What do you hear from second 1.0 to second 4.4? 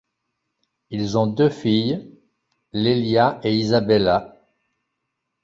ont deux filles, Lelia et Isabella.